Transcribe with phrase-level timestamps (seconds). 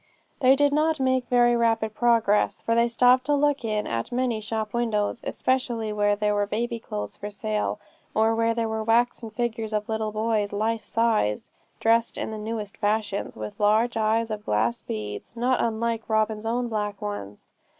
[0.39, 4.41] They did not make very rapid progress, for they stopped to look in at many
[4.41, 7.77] shop windows, especially where there were baby clothes for sale,
[8.15, 12.77] or where there were waxen figures of little boys, life size, dressed in the newest
[12.77, 17.51] fashions, with large eyes of glass beads, not unlike Robin's own black ones.